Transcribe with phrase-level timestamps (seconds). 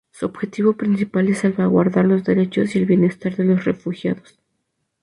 [0.09, 4.39] Su objetivo principal es salvaguardar los derechos y el bienestar de los refugiados.